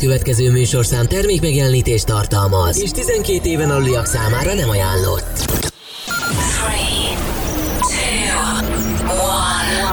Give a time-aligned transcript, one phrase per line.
[0.00, 5.44] következő műsorszám termék megjelenítést tartalmaz, és 12 éven aluliak számára nem ajánlott.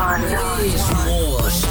[0.07, 0.73] 3, 2, 1.
[0.73, 1.67] És most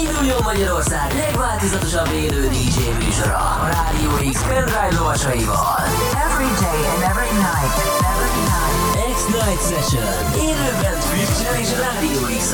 [0.00, 5.80] induljon Magyarország legváltozatosabb élő DJ műsora a Rádió X pendrive lovasaival.
[6.28, 7.74] Every day and every night.
[8.12, 8.74] Every night.
[9.16, 10.12] X-Night Session.
[10.48, 12.52] Élőben Twitch-en és Rádió x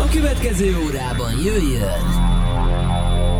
[0.00, 2.25] A következő órában jöjjön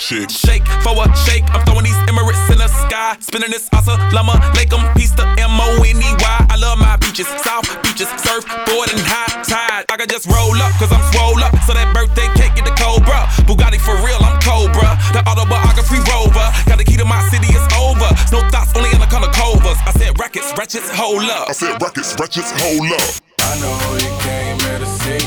[0.00, 0.30] do buy shit.
[0.30, 1.44] Shake for a shake.
[1.52, 3.16] I'm throwing these Emirates in the sky.
[3.20, 4.94] Spinning this Assalamu alaikum.
[4.96, 6.46] Peace to M O N E Y.
[6.50, 9.84] I love my beaches, south beaches, surfboard and high tide.
[9.88, 11.52] I can just roll up, cause I'm swole up.
[11.66, 13.28] So that birthday cake get the Cobra.
[13.46, 14.96] Bugatti for real, I'm Cobra.
[15.12, 16.46] The autobiography rover.
[16.66, 18.08] Got the key to my city, it's over.
[18.32, 19.78] No thoughts, only in the color covers.
[19.86, 21.48] I said rackets, wretches, hold up.
[21.48, 23.08] I said rackets, wretches, hold up.
[23.40, 25.22] I know you came here to see.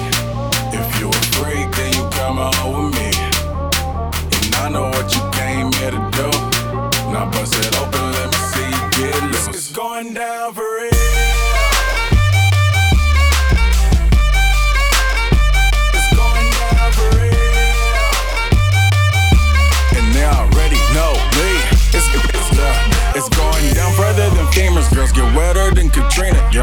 [0.73, 2.72] If you a freak, then you come home
[5.83, 6.29] here to do.
[7.11, 9.47] Now bust it open, let me see you get loose.
[9.49, 10.91] It's going down for real.
[15.97, 18.07] It's going down for real.
[19.97, 21.49] And they already know me.
[21.91, 26.39] It's, it's, uh, it's going down further than famous girls get wetter than Katrina.
[26.53, 26.62] You're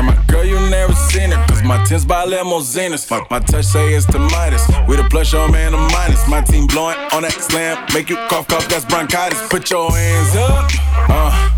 [1.91, 3.11] tins by limousines.
[3.11, 4.65] My, my touch say it's the Midas.
[4.87, 6.23] We the plus your man, a minus.
[6.29, 7.85] My team blowing on that slam.
[7.93, 9.49] Make you cough, cough, that's bronchitis.
[9.49, 10.71] Put your hands up.
[11.11, 11.57] Uh.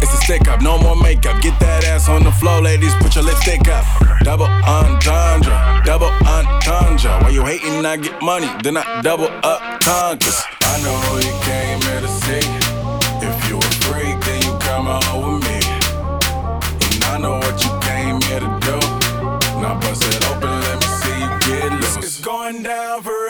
[0.00, 1.40] It's a stick up, no more makeup.
[1.42, 2.94] Get that ass on the floor, ladies.
[2.96, 3.84] Put your lipstick up.
[4.22, 7.10] Double entendre, double entendre.
[7.22, 10.42] While you hating, I get money, then I double up conquers.
[10.62, 12.44] I know you came here to see.
[13.26, 15.60] If you a freak, then you come home with me.
[16.86, 18.81] And I know what you came here to do.
[19.80, 21.96] Bust it open, let me see you get loose.
[21.96, 23.21] It's going down for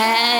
[0.00, 0.39] Hey.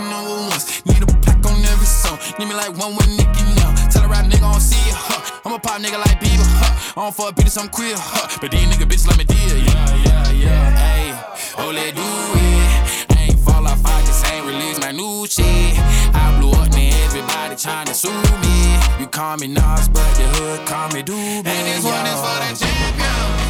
[0.00, 0.84] fucking over once.
[0.86, 2.18] Need a pack on every song.
[2.38, 3.74] Need me like one with Nicky now.
[3.90, 4.96] Tell a rap nigga I don't see ya.
[4.96, 5.40] Huh.
[5.44, 6.46] I'm a pop nigga like Bieber.
[6.46, 7.00] Huh.
[7.00, 7.94] I don't fuck beaters, I'm queer.
[7.96, 8.38] Huh.
[8.40, 9.56] But these nigga bitches like me dear.
[9.56, 10.90] Yeah, yeah, yeah.
[10.92, 13.16] Ayy, oh, let do it.
[13.16, 15.78] I ain't fall off, I just ain't release my new shit.
[16.14, 18.12] I blew up, now everybody trying to sue
[18.42, 18.56] me.
[19.00, 21.46] You call me Nas, but the hood call me Doobie.
[21.46, 23.49] And this one is for the champion.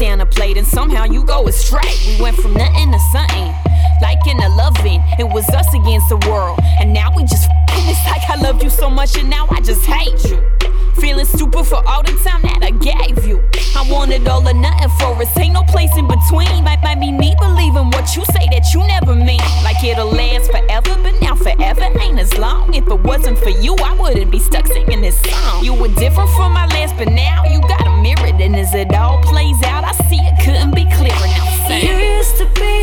[0.00, 1.80] life a plate and somehow you go astray.
[2.06, 3.54] We went from nothing to something,
[4.00, 5.02] like in a loving.
[5.18, 7.88] It was us against the world, and now we just f***ing.
[7.88, 10.40] It's like I loved you so much and now I just hate you.
[11.00, 13.42] Feeling stupid for all the time that I gave you.
[13.74, 16.64] I wanted all or nothing for us, ain't no place in between.
[16.64, 19.40] Might, might be me believing what you say that you never mean.
[19.64, 22.74] Like it'll last forever, but now forever ain't as long.
[22.74, 25.64] If it wasn't for you, I wouldn't be stuck singing this song.
[25.64, 29.22] You were different from my last, but now you got mirrored, and as it all
[29.22, 31.26] plays out, I see it couldn't be clearer.
[31.38, 31.86] Now, say.
[31.86, 32.74] You used to be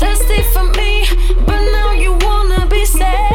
[0.00, 1.06] thirsty for me,
[1.46, 3.33] but now you wanna be sad.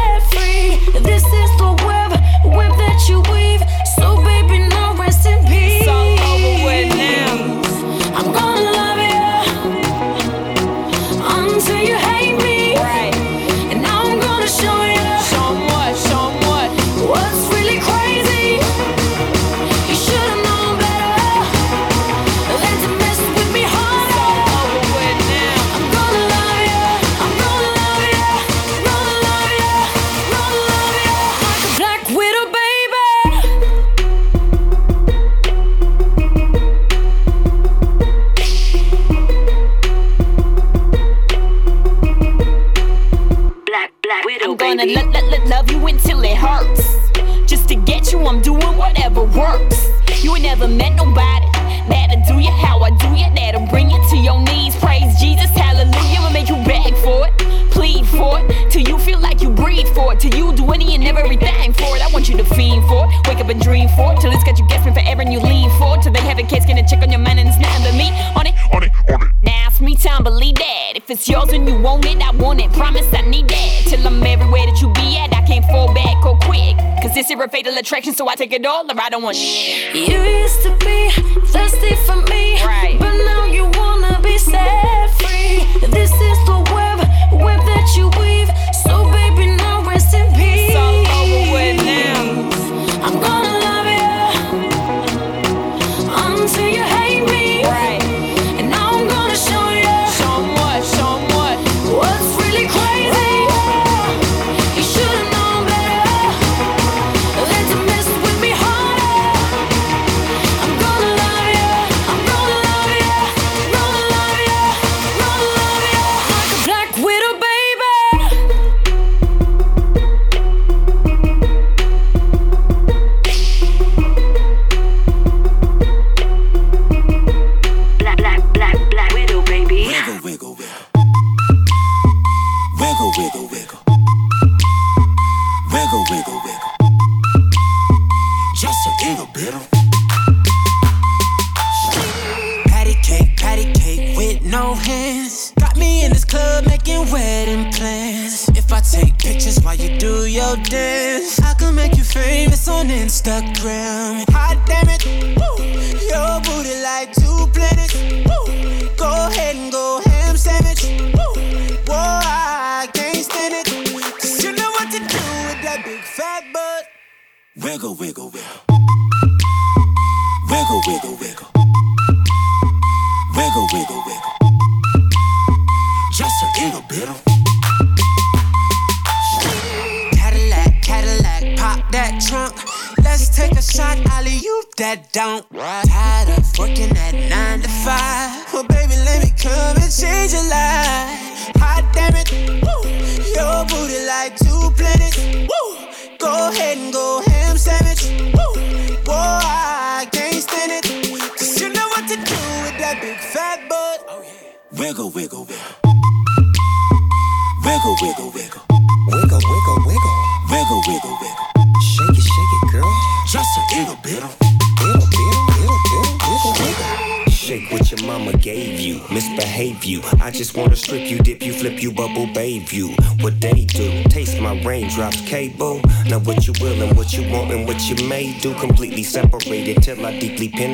[78.50, 79.94] take all I don't want shh.
[79.94, 81.10] You used to be
[81.52, 82.29] thirsty for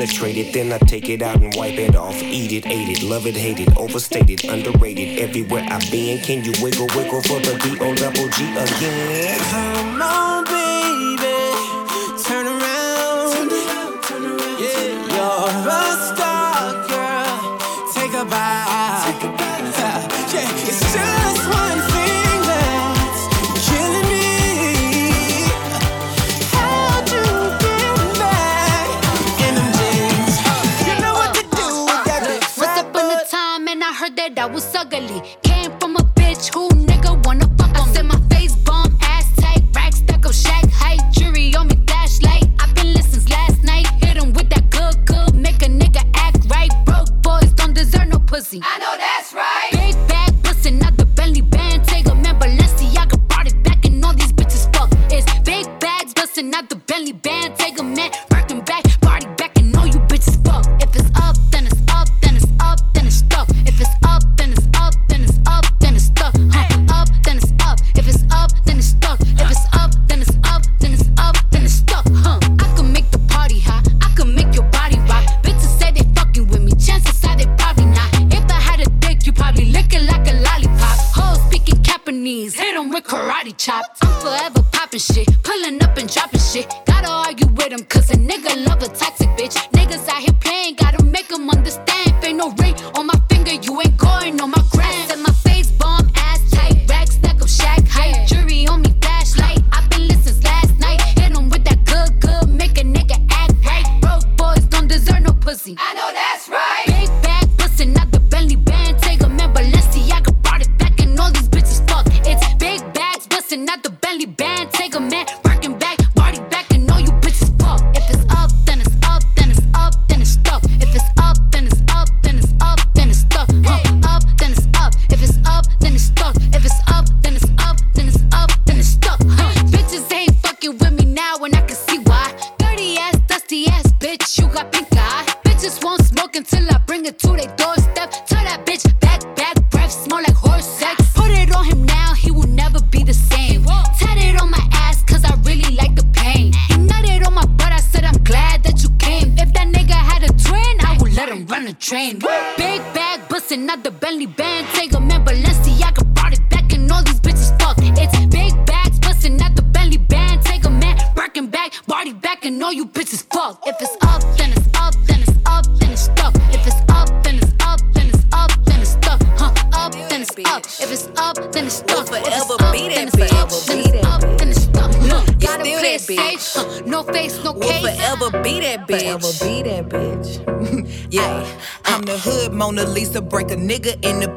[0.05, 2.15] penetrate it, then I take it out and wipe it off.
[2.21, 5.19] Eat it, ate it, love it, hate it, overstated, underrated.
[5.19, 9.39] Everywhere I've been, can you wiggle, wiggle for the D O double G again?
[9.39, 10.64] Come on, baby.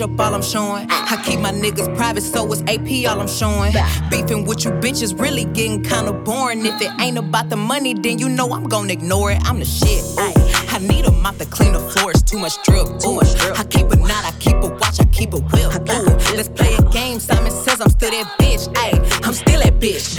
[0.00, 0.86] It, but your edge up all I'm showing.
[0.90, 3.72] I keep my niggas private, so it's AP all I'm showing.
[4.10, 6.64] Beefing with you bitches really getting kinda boring.
[6.64, 9.40] If it ain't about the money, then you know I'm gonna ignore it.
[9.44, 10.04] I'm the shit.
[10.18, 10.48] Ooh.
[10.70, 12.86] I need a mop to clean the floors, too much drip.
[13.00, 13.28] Too much.
[13.58, 15.90] I keep a knot, I keep a watch, I keep a whip.
[15.90, 16.36] Ooh.
[16.36, 17.20] Let's play a game.
[17.20, 18.68] Simon says I'm still that bitch.
[18.74, 20.17] Ayy, I'm still that bitch.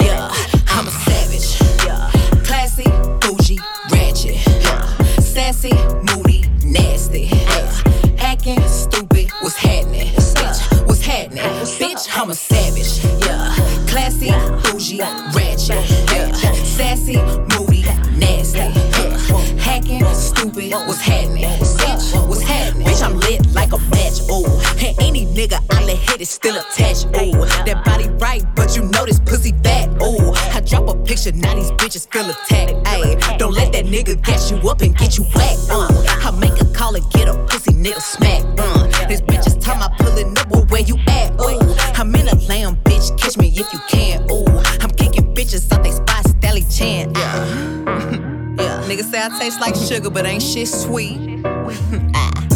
[12.20, 13.02] I'm a savage.
[13.24, 13.54] Yeah,
[13.88, 14.28] classy,
[14.62, 15.00] bougie,
[15.32, 15.88] ratchet.
[16.12, 17.80] Yeah, sassy, moody,
[18.18, 18.58] nasty.
[18.58, 19.16] Yeah.
[19.56, 21.44] Hacking, stupid, what's happening?
[21.44, 22.86] Bitch, what's happening?
[22.86, 24.20] Bitch, I'm lit like a match.
[24.30, 24.44] Ooh,
[24.84, 27.06] and any nigga I let hit is still attached.
[27.06, 29.88] Ooh, that body right, but you know this pussy fat.
[30.02, 32.74] Ooh, I drop a picture, now these bitches feel attacked.
[32.84, 35.70] Ayy, don't let that nigga gas you up and get you whacked.
[35.70, 38.44] Uh, I make a call and get a pussy nigga smack.
[38.58, 38.79] Uh,
[49.00, 51.40] niggas say I taste like sugar, but ain't shit sweet.
[52.14, 52.49] Ah.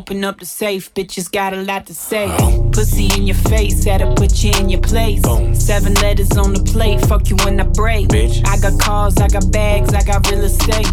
[0.00, 2.26] Open up the safe, bitches got a lot to say.
[2.72, 5.20] Pussy in your face, had to put you in your place.
[5.52, 8.08] Seven letters on the plate, fuck you when I break.
[8.08, 8.40] Bitch.
[8.48, 10.86] I got cars, I got bags, I got real estate.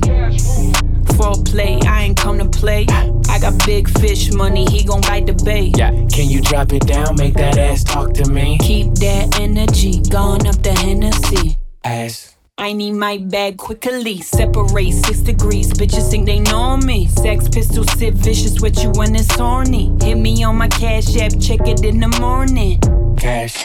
[1.16, 2.86] Foreplay, I ain't come to play.
[3.30, 5.78] I got big fish money, he gon' bite the bait.
[5.78, 7.16] Yeah, can you drop it down?
[7.16, 8.58] Make that ass talk to me.
[8.60, 11.58] Keep that energy going up the Hennessy.
[11.86, 12.37] Ass.
[12.60, 14.20] I need my bag quickly.
[14.22, 15.72] Separate six degrees.
[15.74, 17.08] Bitches think they know me.
[17.08, 19.96] Sex pistol sit vicious with you when it's horny.
[20.02, 22.80] Hit me on my cash app, check it in the morning.
[23.16, 23.64] Cash.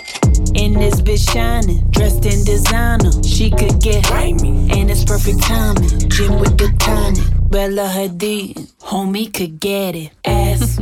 [0.55, 3.11] In this bitch shining, dressed in designer.
[3.23, 4.11] She could get
[4.43, 6.11] me, and it's perfect timing.
[6.11, 10.11] Gym with the tonic, Bella Hadid, homie could get it.
[10.25, 10.77] Ass,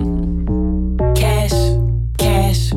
[1.15, 1.53] cash,
[2.19, 2.73] cash,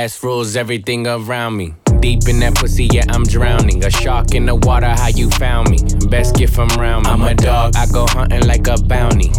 [0.00, 1.74] ass rules everything around me.
[2.00, 3.84] Deep in that pussy, yeah, I'm drowning.
[3.84, 5.78] A shark in the water, how you found me?
[6.08, 7.12] Best gift from round me.
[7.12, 9.30] I'm a dog, I go hunting like a bounty.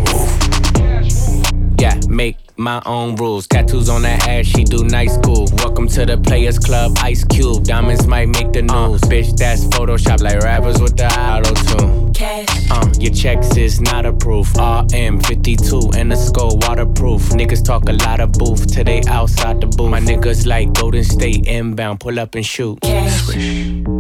[1.80, 3.48] Yeah, make my own rules.
[3.48, 5.48] Tattoos on her ass, she do night school.
[5.58, 7.64] Welcome to the Players Club, Ice Cube.
[7.64, 9.02] Diamonds might make the news.
[9.04, 12.14] Uh, bitch, that's Photoshop like rappers with the auto tune.
[12.14, 12.70] Cash.
[12.70, 14.56] Uh, your checks is not approved.
[14.56, 17.22] RM52 in the skull waterproof.
[17.30, 19.90] Niggas talk a lot of booth till they outside the booth.
[19.90, 22.80] My niggas like Golden State inbound, pull up and shoot.
[22.82, 23.24] Cash.
[23.24, 23.91] Swish.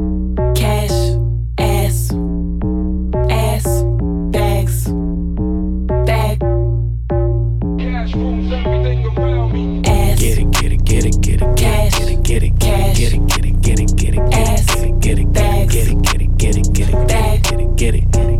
[17.82, 18.31] get it.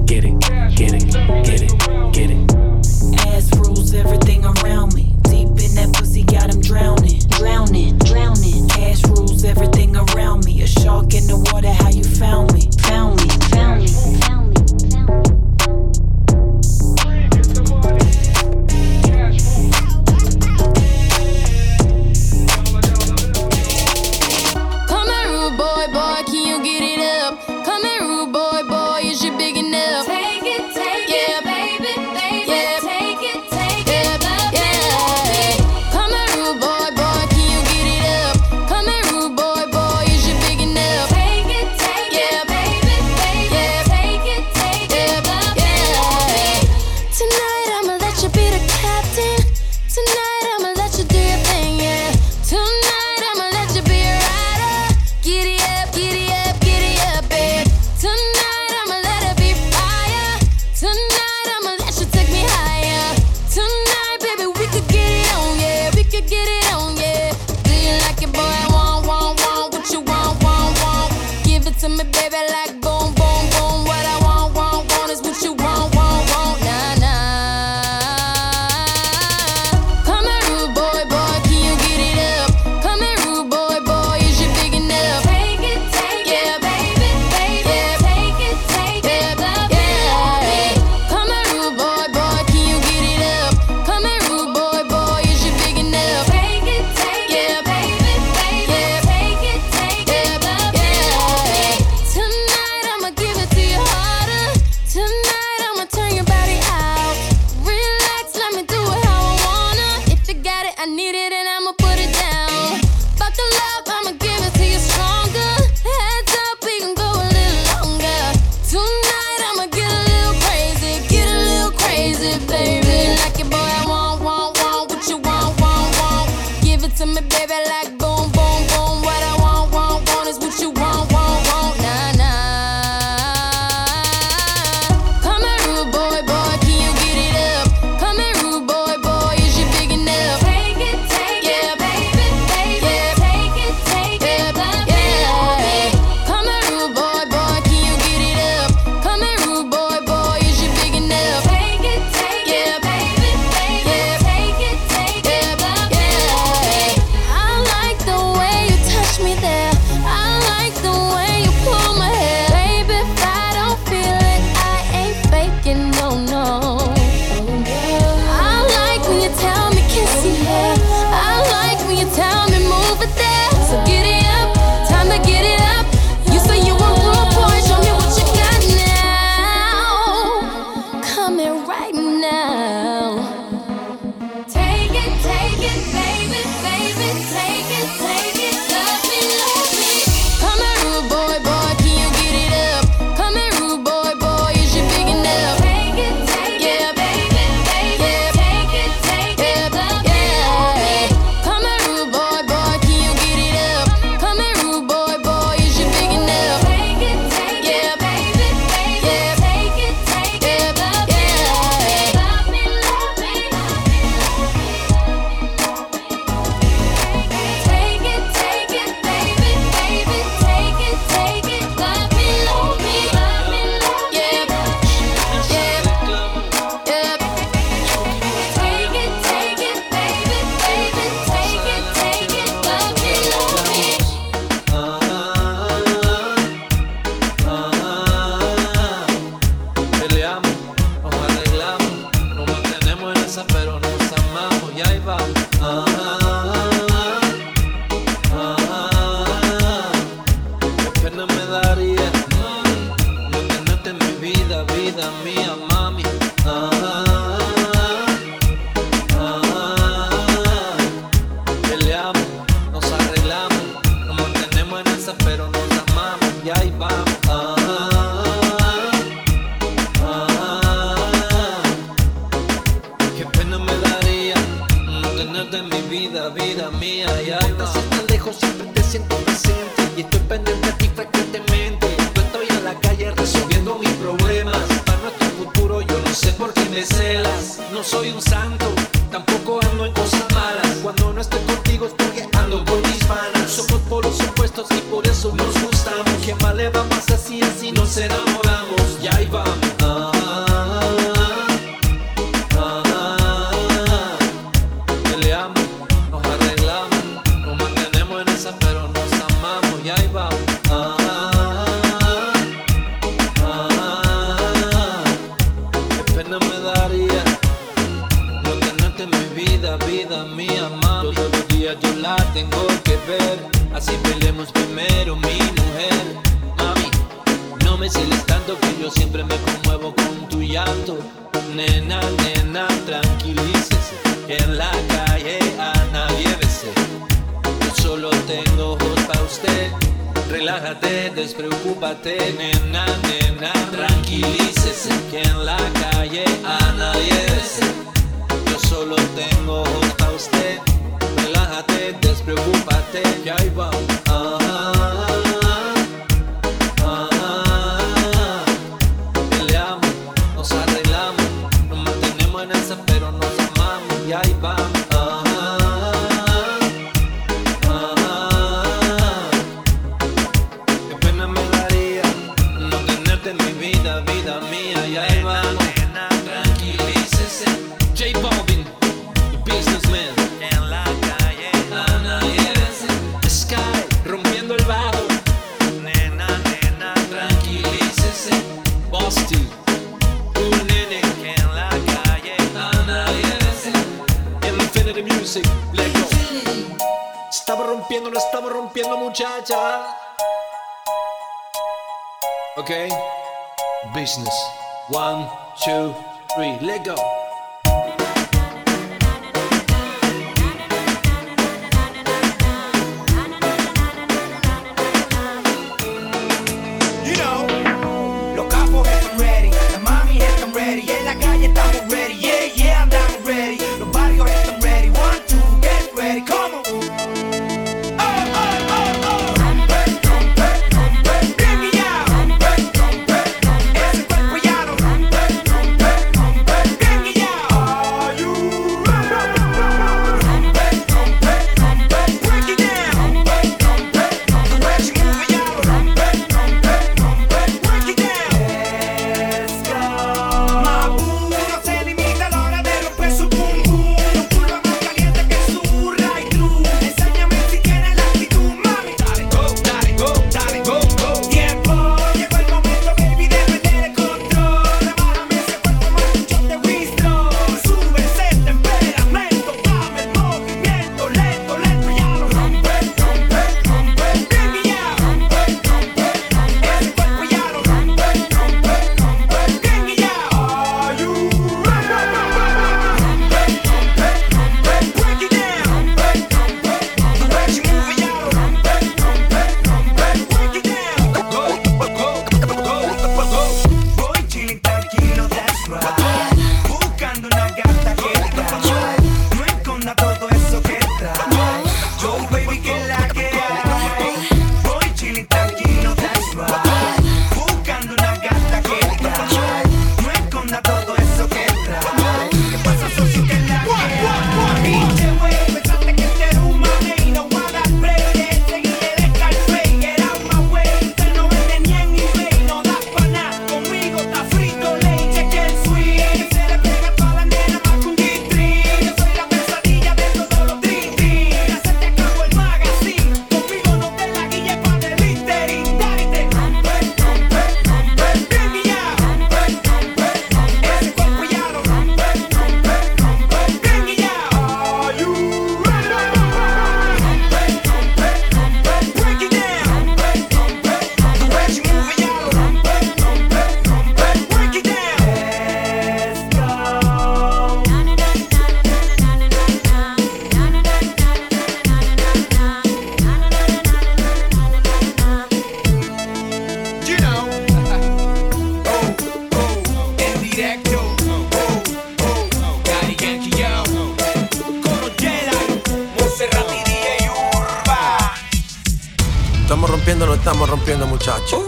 [580.22, 581.42] Estamos rompiendo, muchachos.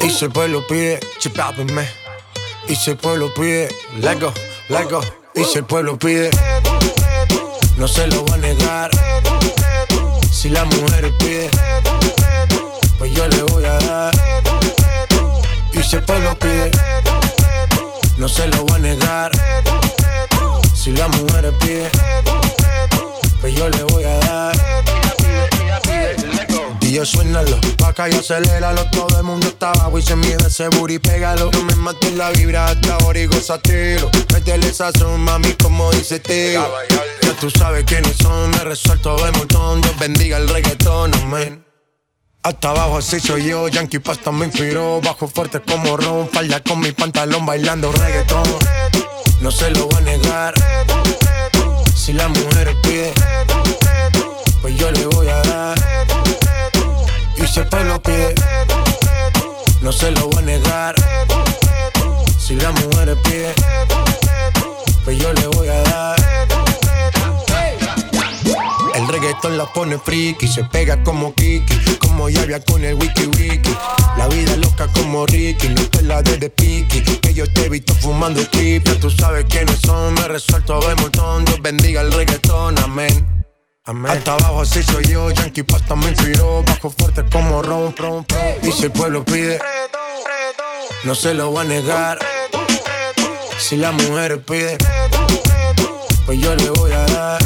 [0.00, 1.88] Y si el pueblo pide, chipápenme.
[2.66, 3.68] Y si el pueblo pide,
[4.00, 4.32] let go,
[4.68, 5.00] let go.
[5.36, 6.30] Y si el pueblo pide,
[7.76, 8.90] no se lo va a negar.
[10.32, 11.48] Si la mujer pide,
[12.98, 14.14] pues yo le voy a dar.
[15.72, 16.72] Y si el pueblo pide,
[18.16, 19.30] no se lo va a negar.
[20.74, 21.88] Si la mujer pide,
[23.40, 24.59] pues yo le voy a dar.
[26.90, 28.84] Yo suénalo, pa' y aceléralo.
[28.90, 31.48] Todo el mundo está abajo y se mide ese booty, pégalo.
[31.52, 36.66] No me mates la vibra hasta ahora y gozatelo Métele sazón, mami, como dice tío
[37.22, 39.80] Ya tú sabes quiénes son, me resuelto de montón.
[39.82, 41.64] Dios bendiga el reggaetón, amén.
[42.42, 46.80] Hasta abajo así soy yo, Yankee Pasta me inspiró Bajo fuerte como Ron, falda con
[46.80, 48.42] mi pantalón bailando reggaetón.
[49.40, 50.54] No se lo voy a negar.
[51.94, 53.12] Si la mujer pide
[54.60, 55.39] Pues yo le voy a
[57.50, 58.34] si el pueblo pide.
[59.82, 60.94] No se lo voy a negar.
[62.38, 63.54] Si la mujer pide
[65.04, 66.16] Pues yo le voy a dar.
[68.94, 73.74] El reggaetón la pone friki, se pega como Kiki, como Yavia con el wiki wiki.
[74.16, 77.68] La vida loca como Ricky, no te la de de Piki, que yo te he
[77.68, 82.78] visto fumando ya tú sabes quiénes son, me resuelto de montón, Dios bendiga el reggaetón,
[82.78, 83.39] amén.
[83.90, 84.12] Amén.
[84.12, 88.60] Hasta abajo así soy yo, Yankee Pasta me inspiró, bajo fuerte como ron, ron, ron.
[88.62, 89.60] Y si el pueblo pide,
[91.02, 92.16] no se lo va a negar.
[93.58, 94.78] Si la mujer pide,
[96.24, 97.40] pues yo le voy a dar.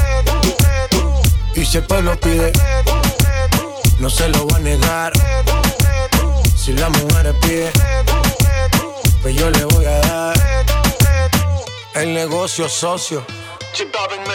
[1.55, 2.53] Y si el pueblo pide,
[3.99, 5.13] no se lo voy a negar.
[6.63, 7.71] Si la mujer pide,
[9.23, 10.35] pues yo le voy a dar.
[11.95, 13.25] El negocio socio.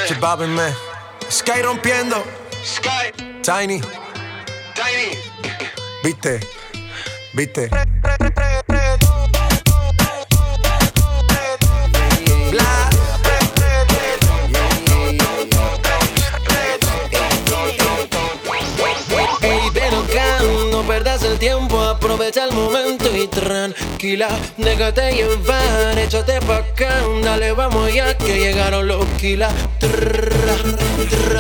[0.07, 0.73] Chipábenme.
[1.29, 2.23] Sky rompiendo.
[2.63, 3.13] Sky.
[3.43, 3.79] Tiny.
[4.73, 5.17] Tiny.
[6.03, 6.39] Viste.
[7.35, 7.69] Viste.
[21.39, 24.27] Tiempo, aprovecha el momento y tranquila,
[24.57, 29.53] déjate llevar, échate pa' acá, dale, vamos ya que llegaron los kilas.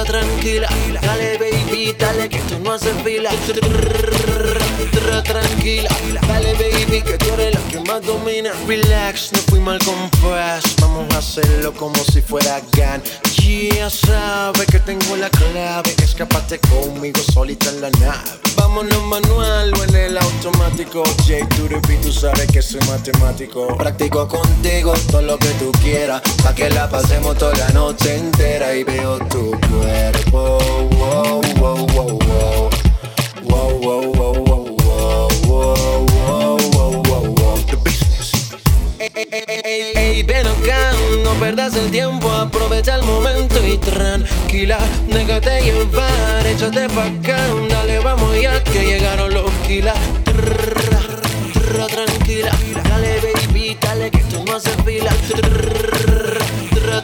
[0.05, 0.69] Tranquila,
[1.01, 3.29] dale baby, dale que tú no haces fila.
[5.23, 5.89] Tranquila,
[6.27, 8.51] dale baby que tú eres la que más domina.
[8.67, 13.03] Relax, no fui mal compás, vamos a hacerlo como si fuera GAN.
[13.75, 18.48] Ya sabes que tengo la clave, escapate conmigo solita en la nave.
[18.59, 21.03] Vámonos manual o en el automático.
[21.25, 23.75] J Turupi, tú sabes que soy matemático.
[23.77, 28.75] Practico contigo todo lo que tú quieras, pa' que la pasemos toda la noche entera
[28.75, 30.57] y veo tu cuerpo.
[30.91, 32.69] Wow, wow, wow, wow,
[39.19, 40.93] Ey, ey, ven acá,
[41.25, 44.77] no perdas el tiempo, aprovecha el momento y tranquila,
[45.09, 47.37] déjate llevar, échate pa' acá,
[47.69, 49.97] dale, vamos ya que llegaron los kilas.
[51.89, 52.51] Tranquila,
[52.87, 55.11] dale baby, dale que tú no haces fila.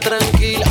[0.00, 0.66] Tranquila,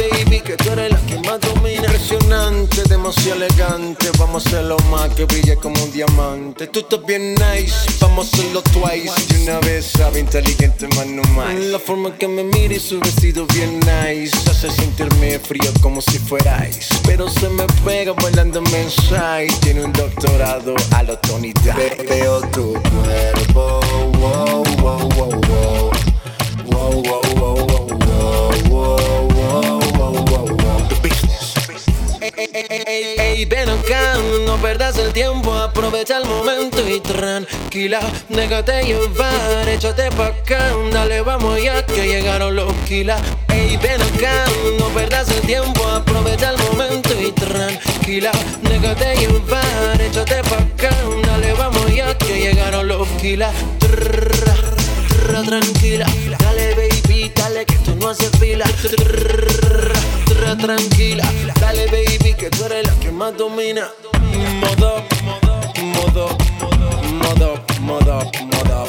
[0.00, 1.82] baby que tú eres la que más domina.
[1.82, 6.66] Impresionante, demasiado elegante, vamos a hacerlo más que brille como un diamante.
[6.68, 9.12] Tú estás bien nice, vamos a hacerlo twice.
[9.30, 11.54] Y una vez sabe inteligente más no más.
[11.54, 16.18] La forma que me mira y su vestido bien nice hace sentirme frío como si
[16.18, 16.88] fuerais.
[17.04, 19.48] Pero se me pega bailando mensaje.
[19.60, 21.52] Tiene un doctorado a lo Tony
[22.08, 23.80] Veo tu cuerpo,
[24.18, 25.00] wow, wow.
[25.00, 25.40] Wow, wow,
[26.70, 27.49] wow, wow, wow,
[32.52, 39.68] Ey, ey, ven acá, no perdas el tiempo, aprovecha el momento y tranquila, déjate llevar,
[39.68, 43.22] échate pa' acá, dale, vamos ya que llegaron los kilas.
[43.50, 44.46] Ey, ven acá,
[44.80, 48.32] no perdas el tiempo, aprovecha el momento y tranquila,
[48.62, 50.90] déjate llevar, échate pa' acá,
[51.24, 53.54] dale, vamos ya que llegaron los kilas.
[55.46, 56.06] Tranquila,
[56.40, 58.66] dale baby, dale que tú no haces fila.
[58.82, 60.00] Trrra,
[60.56, 61.24] tranquila,
[61.60, 63.90] dale baby que tú eres la que más domina.
[64.60, 65.04] Modo,
[65.82, 66.36] modo,
[67.22, 68.86] modo, modo, modo.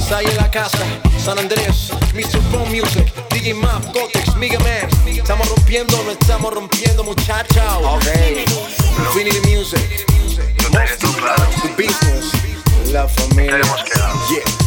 [0.00, 0.78] Sai en la casa,
[1.22, 2.40] San Andrés, Mr.
[2.50, 4.88] Phone Music, DJ Map, Cortex, Mega Man.
[5.06, 7.62] Estamos rompiendo, no estamos rompiendo, muchachos.
[7.82, 8.06] Ok.
[8.98, 10.06] Infinity Music.
[10.56, 12.32] The business,
[12.92, 13.60] la familia.
[14.30, 14.66] Yeah.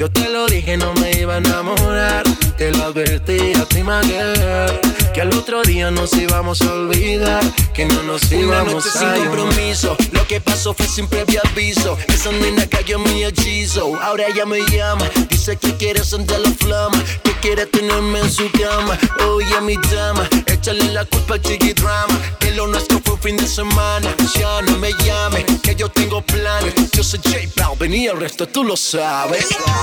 [0.00, 2.22] Yo te lo dije, no me iba a enamorar.
[2.56, 4.80] Te lo advertí a ti, girl.
[5.12, 7.42] Que al otro día nos íbamos a olvidar,
[7.74, 9.96] que no nos Una íbamos noche a sin compromiso.
[10.12, 11.98] Lo que pasó fue sin previo aviso.
[12.08, 13.94] Esa nena cayó en mi hechizo.
[14.00, 15.04] Ahora ella me llama.
[15.28, 17.04] Dice que quiere sentir la flama.
[17.22, 18.98] Que quiere tenerme en su cama.
[19.28, 20.26] Oye, mi dama.
[20.46, 22.18] Échale la culpa al chiqui drama.
[22.38, 24.14] Que lo nuestro fue un fin de semana.
[24.34, 25.44] Ya no me llame.
[25.62, 26.72] Que yo tengo planes.
[26.92, 29.46] Yo soy J Balvin y el resto tú lo sabes.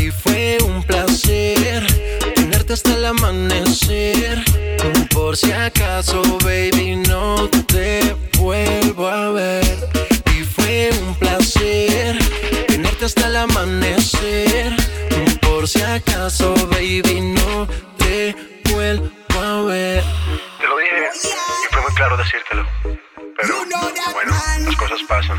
[0.00, 1.86] Y fue un placer
[2.34, 4.42] tenerte hasta el amanecer.
[5.12, 9.62] Por si acaso, baby, no te vuelvo a ver.
[10.34, 12.18] Y fue un placer
[12.66, 14.74] tenerte hasta el amanecer.
[15.42, 18.34] Por si acaso, baby, no te
[18.72, 20.02] vuelvo a ver.
[20.60, 22.66] Te lo dije y fue muy claro decírtelo.
[23.36, 23.54] Pero
[24.14, 24.34] bueno,
[24.64, 25.38] las cosas pasan.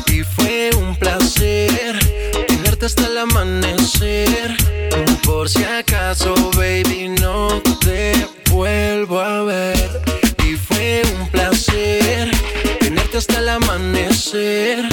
[0.11, 1.97] Y fue un placer
[2.47, 4.55] tenerte hasta el amanecer.
[5.23, 10.01] Por si acaso, baby, no te vuelvo a ver.
[10.45, 12.29] Y fue un placer
[12.79, 14.83] tenerte hasta el amanecer.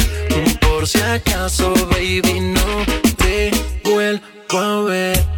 [0.60, 2.84] Por si acaso, baby, no
[3.16, 3.50] te
[3.84, 5.37] vuelvo a ver.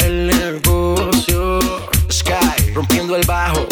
[0.00, 1.60] El negocio.
[2.10, 3.66] Sky, rompiendo el bajo.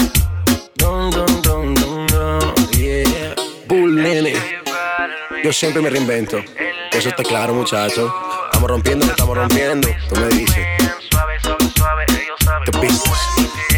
[0.76, 3.34] Dun, dun, dun, dun, yeah.
[3.66, 4.04] Bull.
[5.42, 6.38] Yo siempre me reinvento.
[6.92, 8.14] Eso está claro, muchacho.
[8.46, 9.88] Estamos rompiendo, estamos rompiendo.
[10.08, 10.66] Tú me dices.
[12.64, 13.02] The business.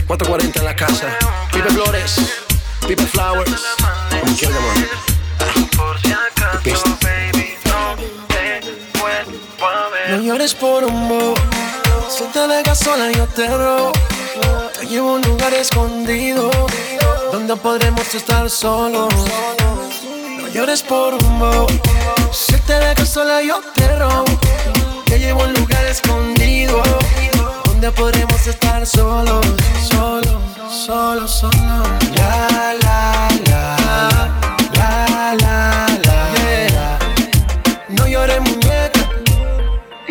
[0.07, 1.19] 440 en la casa.
[1.53, 2.17] Pipe Flores.
[2.87, 3.63] Pipe Flowers.
[4.21, 4.77] Como quieras llamar.
[6.63, 7.43] The business.
[10.15, 11.35] No llores por un bo.
[12.09, 13.91] Si te dejas sola, yo te robo.
[14.79, 16.53] Te llevo un lugar escondido.
[17.33, 19.12] Donde podremos estar solos.
[20.39, 21.67] No llores por un bo.
[22.31, 24.25] Si te dejas sola, yo te robo.
[25.07, 26.81] Te llevo un lugar escondido.
[27.65, 29.45] Donde podremos estar solos.
[29.91, 30.37] Solos,
[30.71, 31.89] solos, solos.
[32.15, 33.29] La, la.
[33.47, 34.14] La,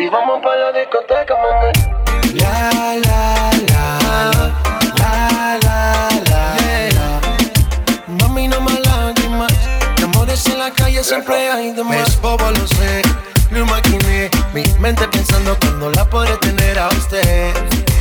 [0.04, 1.72] Y vamos para la discoteca, mami.
[2.38, 4.52] La, la, la.
[4.98, 6.56] La, la, la.
[6.58, 7.20] Yeah.
[8.08, 9.50] Mami, no más lágrimas.
[9.96, 12.06] De amores en la calle siempre hay de más.
[12.06, 13.00] Es bobo, lo sé.
[13.50, 14.28] Lo imaginé.
[14.52, 17.54] Mi mente pensando cuando la podré tener a usted.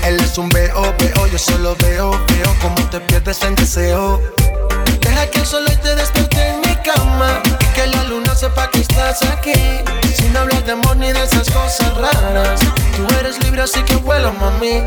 [0.03, 1.27] Él es un veo, veo.
[1.27, 4.19] Yo solo veo, veo como te pierdes en deseo.
[4.99, 7.41] Deja que el sol te despierte en mi cama
[7.73, 9.53] que la luna sepa que estás aquí.
[10.15, 12.59] Sin hablar de amor ni de esas cosas raras.
[12.95, 14.81] Tú eres libre así que vuela mami.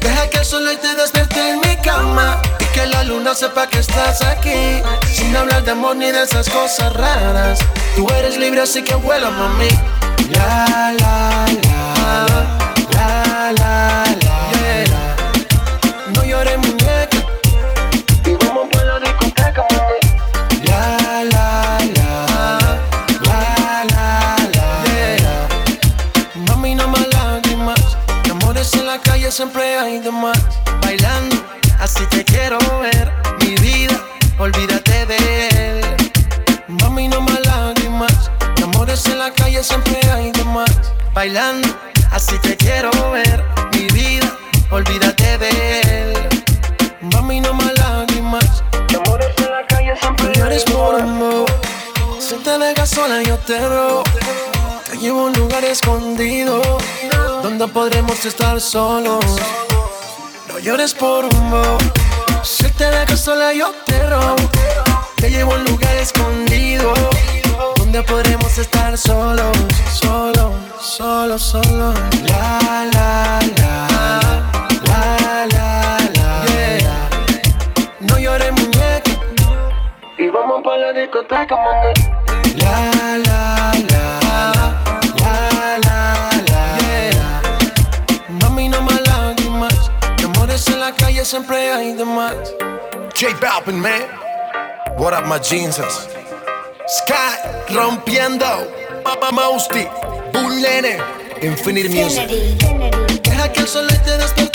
[0.00, 2.40] Deja que el sol hoy te despierte en mi cama.
[2.60, 4.82] Y que la luna sepa que estás aquí.
[5.12, 7.58] Sin hablar de amor ni de esas cosas raras.
[7.96, 9.68] Tú eres libre así que vuela mami.
[10.30, 11.39] La la
[58.70, 59.24] solos.
[60.46, 61.78] No llores por un bobo.
[62.44, 64.36] Si te dejo sola, yo te robo.
[65.16, 66.94] Te llevo a un lugar escondido
[67.78, 69.56] donde podremos estar solos,
[69.92, 71.98] solos, solos, solos.
[72.28, 73.88] La, la, la,
[74.86, 76.46] la, la, la,
[76.78, 77.10] yeah.
[77.98, 79.10] No llores, muñeca.
[80.16, 81.56] Y vamos pa' la discoteca.
[91.30, 92.34] Siempre hay de más.
[93.14, 94.02] J Balvin, man.
[94.96, 95.76] What up, my jeans?
[96.88, 97.36] Sky
[97.68, 98.66] rompiendo.
[99.04, 99.86] Mama Mousty.
[100.32, 100.98] Bull Nene.
[101.40, 102.28] Infinite Music.
[103.22, 104.49] Deja que el sol te despierte en mi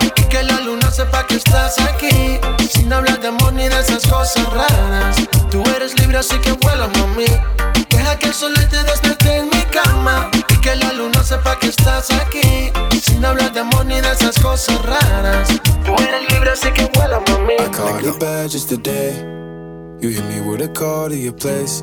[0.00, 2.38] y que la luna sepa que estás aquí.
[2.70, 5.16] Sin hablar de amor ni de esas cosas raras.
[5.50, 7.26] Tú eres libre, así que vuela, mami.
[7.88, 11.68] Deja que el sol te despierte en mi cama y que la luna sepa que
[11.68, 12.72] estás aquí.
[13.02, 15.48] Sin hablar de amor ni de esas cosas raras.
[15.84, 17.54] Tú eres libre, así que vuela, mami.
[17.54, 18.70] I called it bad just.
[20.04, 21.82] You hit me with a call to your place.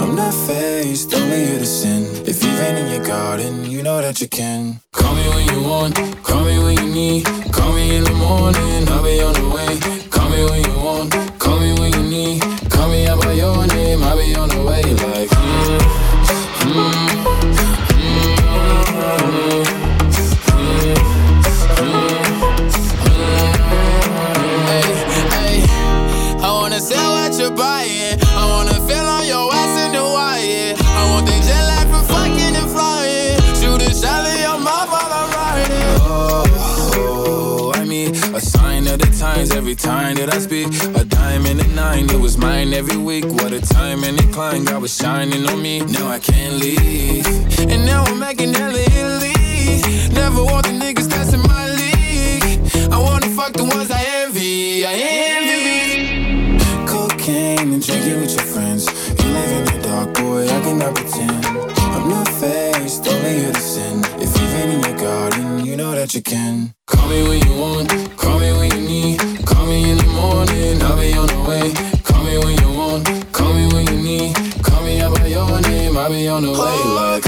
[0.00, 2.04] I'm not faced, only here to sin.
[2.26, 4.80] If you've been in your garden, you know that you can.
[4.92, 7.24] Call me when you want, call me when you need.
[7.52, 9.78] Call me in the morning, I'll be on the way.
[10.08, 12.42] Call me when you want, call me when you need.
[12.70, 14.82] Call me out by your name, I'll be on the way.
[14.82, 15.78] Like, mm,
[16.62, 17.18] mm,
[26.80, 27.97] sell what you're buying.
[39.68, 40.68] Every time that I speak.
[40.96, 43.26] A diamond and a nine, it was mine every week.
[43.26, 45.80] What a time and decline, God was shining on me.
[45.80, 47.26] Now I can't leave.
[47.58, 49.36] And now I'm making hella Italy.
[50.14, 52.60] Never want the niggas in my league.
[52.90, 54.86] I wanna fuck the ones I envy.
[54.86, 54.94] I
[55.36, 56.64] envy.
[56.86, 58.86] Cocaine and drinking with your friends.
[59.18, 61.44] You live in the dark, boy, I cannot pretend.
[61.94, 64.00] I'm not faced, only here to sin.
[64.16, 66.72] If you've in your garden, you know that you can.
[66.86, 69.17] Call me when you want, call me when you need.
[76.08, 76.56] I'll be on the way.
[76.56, 77.27] Like,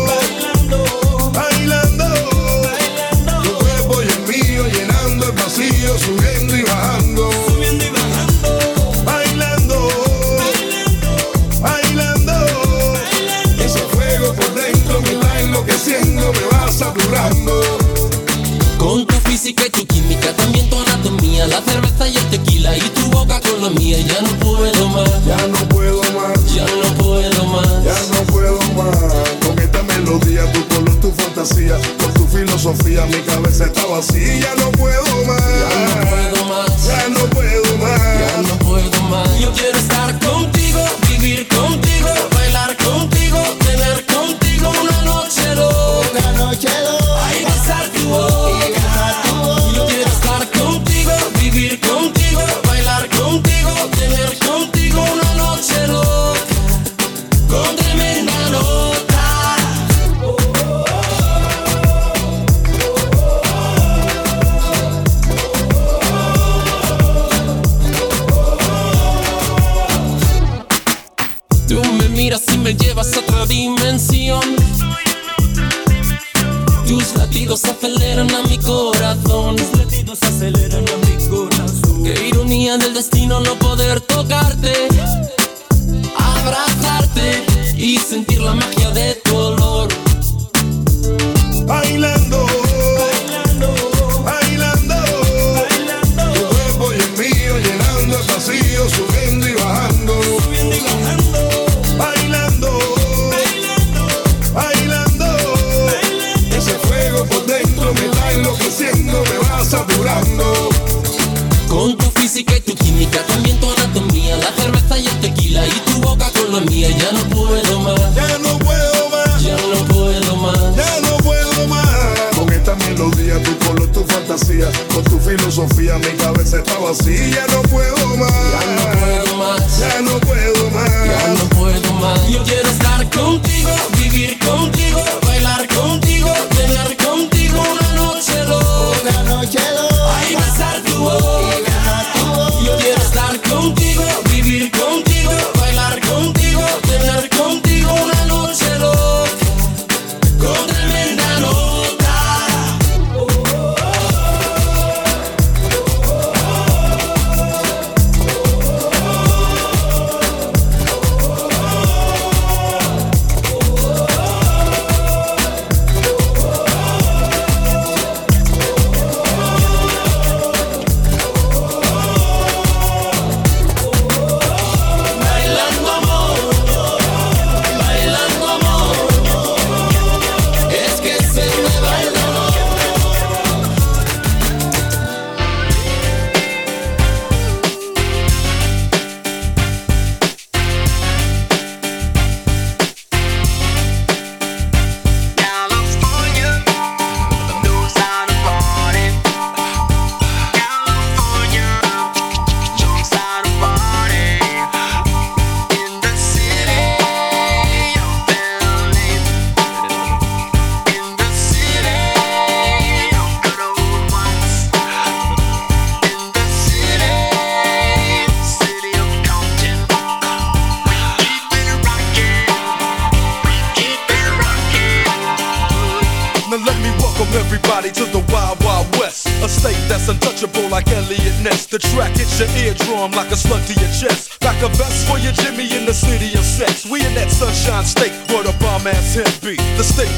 [18.77, 22.81] Con tu física y tu química, también tu anatomía, la cerveza y el tequila y
[22.81, 23.99] tu boca con la mía.
[23.99, 28.59] Ya no puedo más, ya no puedo más, ya no puedo más, ya no puedo
[28.75, 28.97] más.
[29.45, 34.39] Con esta melodía, tu color, tu fantasía, con tu filosofía, mi cabeza está vacía.
[34.39, 36.40] Ya no puedo más,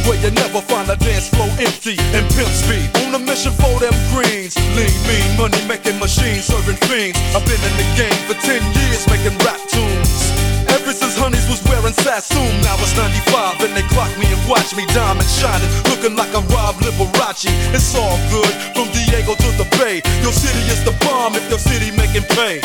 [0.08, 2.88] where you never find a dance floor empty and pimp speed.
[3.06, 4.56] On a mission for them greens.
[4.76, 7.20] Lean, mean, money making machines, serving fiends.
[7.36, 10.34] I've been in the game for 10 years making rap tunes.
[10.74, 14.76] Ever since Honeys was wearing Sassoon, now it's 95 and they clock me and watch
[14.76, 17.52] me diamond shining, looking like a Rob Liberace.
[17.72, 20.02] It's all good from Diego to the Bay.
[20.26, 22.60] Your city is the bomb if your city making pay.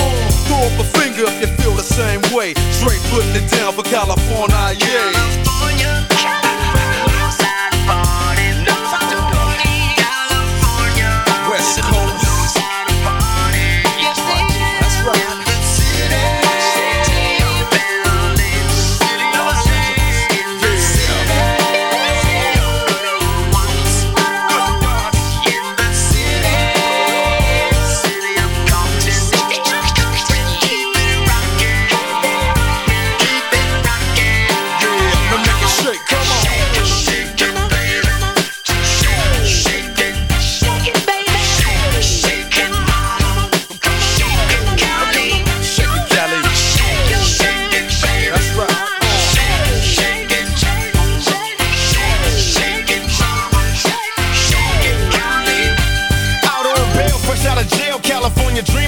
[0.48, 2.54] Throw up a finger if you feel the same way.
[2.72, 5.37] Straight putting it down for California, yeah.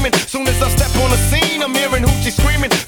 [0.01, 0.19] Dreaming.
[0.27, 2.80] Soon as I step on the scene, I'm hearing hoochie screaming.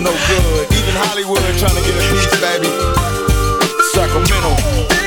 [0.00, 0.66] No good.
[0.72, 2.70] Even Hollywood trying to get a piece, baby.
[3.92, 4.52] Sacramento,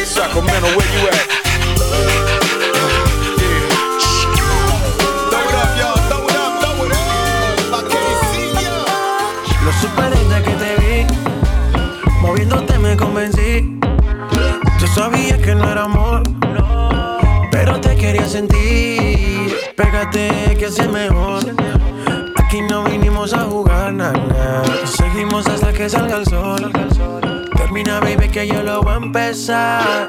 [0.06, 1.42] Sacramento, where you at?
[10.42, 11.06] Que te vi,
[12.22, 13.80] moviéndote me convencí.
[14.80, 16.24] Yo sabía que no era amor,
[17.52, 19.56] pero te quería sentir.
[19.76, 21.44] Pégate que es mejor.
[22.38, 24.64] Aquí no a jugar nada.
[24.86, 26.72] Seguimos hasta que salga el sol.
[27.55, 30.07] Termina, baby, que yo lo voy a empezar.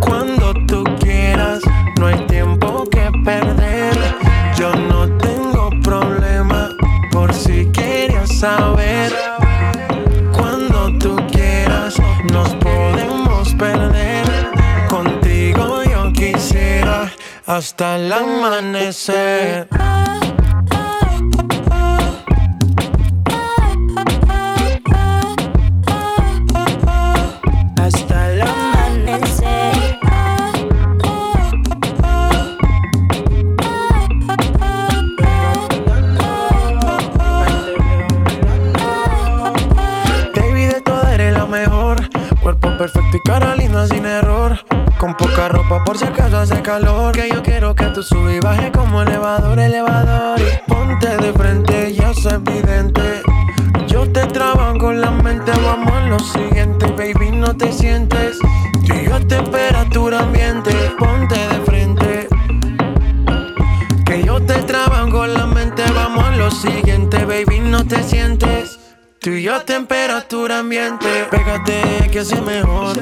[0.00, 1.60] Cuando tú quieras,
[1.98, 3.92] no hay tiempo que perder.
[4.56, 6.70] Yo no tengo problema
[7.10, 9.12] por si querías saber.
[10.32, 11.96] Cuando tú quieras,
[12.32, 14.24] nos podemos perder.
[14.88, 17.12] Contigo yo quisiera
[17.46, 19.68] hasta el amanecer.
[45.96, 47.12] Si acaso hace calor.
[47.12, 50.40] Que yo quiero que tú subas y bajes como elevador, elevador.
[50.40, 53.22] Y ponte de frente, ya es evidente.
[53.86, 58.38] Yo te traban con la mente, vamos a lo siguiente, baby, no te sientes.
[58.86, 62.28] Tú y yo temperatura ambiente, ponte de frente.
[64.04, 68.78] Que yo te traban con la mente, vamos a lo siguiente, baby, no te sientes.
[69.20, 72.96] Tú y yo temperatura ambiente, pégate que hace mejor.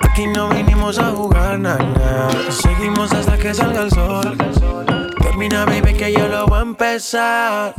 [0.00, 1.78] Aquí no vinimos a jugar nada,
[2.78, 4.38] seguimos hasta que salga el sol.
[5.20, 7.74] Termina, baby, que yo lo voy a empezar.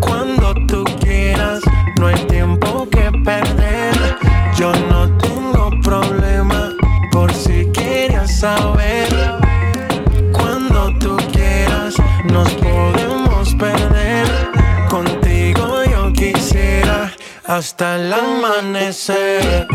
[0.00, 1.60] Cuando tú quieras,
[1.98, 3.94] no hay tiempo que perder.
[4.56, 6.72] Yo no tengo problema,
[7.12, 9.08] por si quieres saber.
[10.32, 11.94] Cuando tú quieras,
[12.24, 14.26] nos podemos perder.
[14.88, 17.12] Contigo yo quisiera
[17.46, 19.66] hasta el amanecer.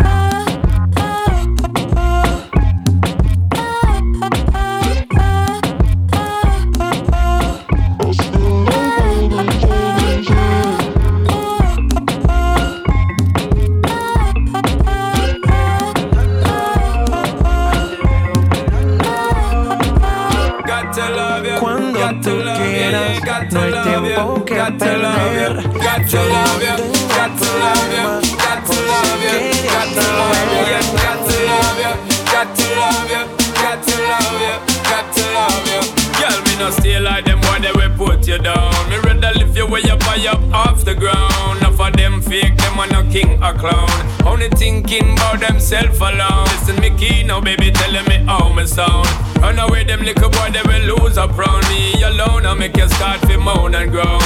[24.77, 26.75] Got to love you, got to love you,
[27.09, 28.05] got to love you,
[28.37, 29.37] got to love you,
[29.69, 31.93] got to love you, got to love you,
[32.25, 33.21] got to love you,
[33.53, 35.81] got to love you, got to love you.
[36.19, 38.71] Girl, me no stay like them boy, they will put you down.
[38.89, 41.59] Me rather lift you way up high up off the ground.
[41.59, 43.89] Enough of them fake, them a no king or clown.
[44.25, 46.45] Only thinking about themself alone.
[46.45, 49.07] Listen, me key now, baby, telling me how me sound.
[49.37, 52.45] Run away, them little boy, they will lose up round me alone.
[52.45, 54.21] I make you start to moan and groan.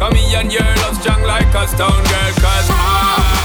[0.00, 3.39] Come here and your love strong like a stone girl, cause I